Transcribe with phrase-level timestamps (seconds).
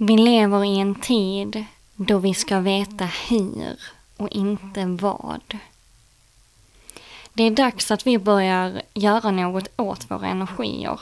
[0.00, 1.64] Vi lever i en tid
[1.96, 3.80] då vi ska veta hur
[4.16, 5.58] och inte vad.
[7.32, 11.00] Det är dags att vi börjar göra något åt våra energier.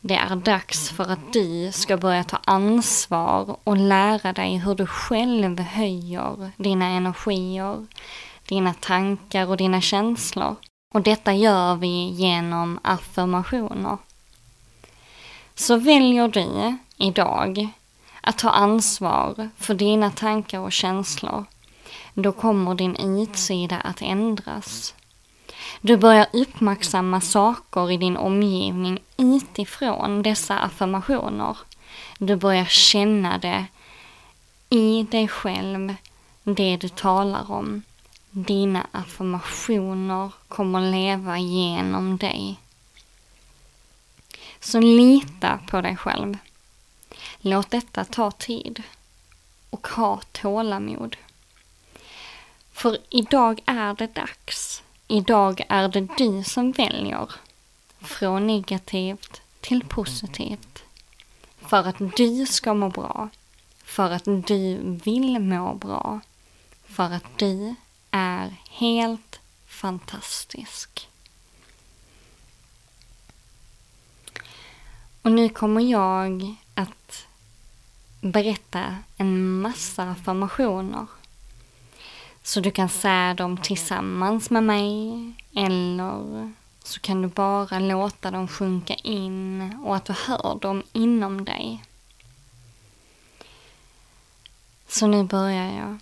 [0.00, 4.86] Det är dags för att du ska börja ta ansvar och lära dig hur du
[4.86, 7.86] själv höjer dina energier,
[8.48, 10.56] dina tankar och dina känslor.
[10.94, 13.98] Och detta gör vi genom affirmationer.
[15.54, 17.68] Så väljer du idag
[18.20, 21.44] att ta ansvar för dina tankar och känslor,
[22.14, 24.94] då kommer din utsida att ändras.
[25.80, 31.56] Du börjar uppmärksamma saker i din omgivning utifrån dessa affirmationer.
[32.18, 33.66] Du börjar känna det
[34.70, 35.94] i dig själv,
[36.42, 37.82] det du talar om.
[38.30, 42.56] Dina affirmationer kommer leva genom dig.
[44.60, 46.38] Så lita på dig själv.
[47.48, 48.82] Låt detta ta tid.
[49.70, 51.16] Och ha tålamod.
[52.72, 54.82] För idag är det dags.
[55.08, 57.30] Idag är det du som väljer.
[58.00, 60.82] Från negativt till positivt.
[61.58, 63.28] För att du ska må bra.
[63.84, 66.20] För att du vill må bra.
[66.86, 67.74] För att du
[68.10, 71.08] är helt fantastisk.
[75.22, 77.26] Och nu kommer jag att
[78.20, 81.06] berätta en massa affirmationer.
[82.42, 85.12] Så du kan säga dem tillsammans med mig
[85.54, 91.44] eller så kan du bara låta dem sjunka in och att du hör dem inom
[91.44, 91.82] dig.
[94.88, 95.98] Så nu börjar jag.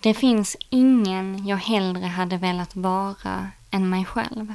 [0.00, 4.54] Det finns ingen jag hellre hade velat vara än mig själv.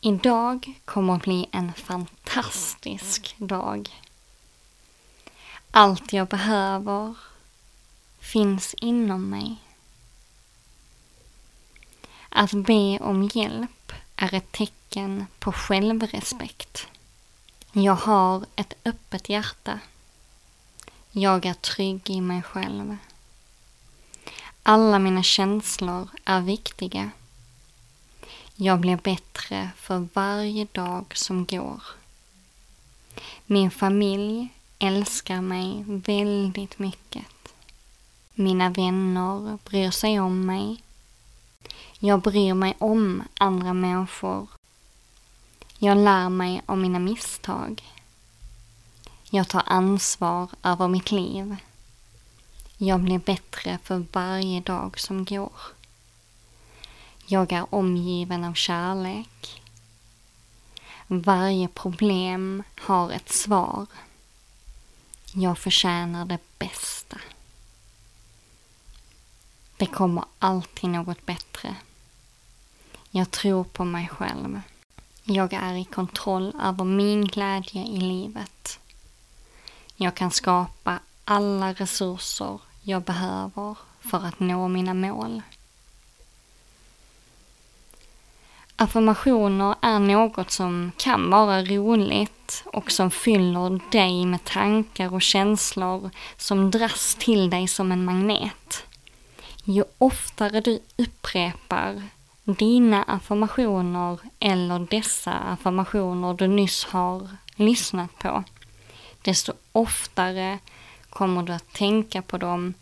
[0.00, 3.90] Idag kommer att bli en fantastisk dag.
[5.74, 7.14] Allt jag behöver
[8.20, 9.56] finns inom mig.
[12.28, 16.86] Att be om hjälp är ett tecken på självrespekt.
[17.72, 19.80] Jag har ett öppet hjärta.
[21.10, 22.96] Jag är trygg i mig själv.
[24.62, 27.10] Alla mina känslor är viktiga.
[28.54, 31.82] Jag blir bättre för varje dag som går.
[33.46, 34.48] Min familj
[34.82, 37.26] älskar mig väldigt mycket.
[38.34, 40.82] Mina vänner bryr sig om mig.
[41.98, 44.48] Jag bryr mig om andra människor.
[45.78, 47.82] Jag lär mig av mina misstag.
[49.30, 51.56] Jag tar ansvar över mitt liv.
[52.76, 55.52] Jag blir bättre för varje dag som går.
[57.26, 59.62] Jag är omgiven av kärlek.
[61.06, 63.86] Varje problem har ett svar.
[65.34, 67.20] Jag förtjänar det bästa.
[69.76, 71.76] Det kommer alltid något bättre.
[73.10, 74.60] Jag tror på mig själv.
[75.24, 78.78] Jag är i kontroll över min glädje i livet.
[79.96, 85.42] Jag kan skapa alla resurser jag behöver för att nå mina mål.
[88.82, 96.10] Affirmationer är något som kan vara roligt och som fyller dig med tankar och känslor
[96.36, 98.84] som dras till dig som en magnet.
[99.64, 102.02] Ju oftare du upprepar
[102.44, 108.44] dina affirmationer eller dessa affirmationer du nyss har lyssnat på,
[109.22, 110.58] desto oftare
[111.10, 112.74] kommer du att tänka på dem,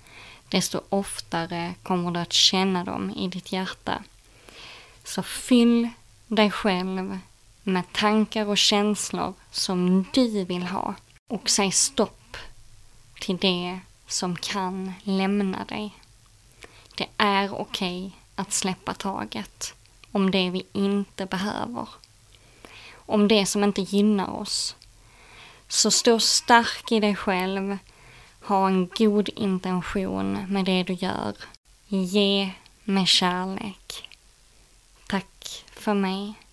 [0.48, 4.02] desto oftare kommer du att känna dem i ditt hjärta.
[5.04, 5.88] Så fyll
[6.26, 7.18] dig själv
[7.62, 10.94] med tankar och känslor som du vill ha
[11.28, 12.36] och säg stopp
[13.20, 15.94] till det som kan lämna dig.
[16.96, 19.74] Det är okej okay att släppa taget
[20.12, 21.88] om det vi inte behöver.
[22.92, 24.76] Om det som inte gynnar oss.
[25.68, 27.78] Så stå stark i dig själv.
[28.40, 31.34] Ha en god intention med det du gör.
[31.88, 32.50] Ge
[32.84, 34.09] med kärlek.
[35.80, 36.49] Tack för mig.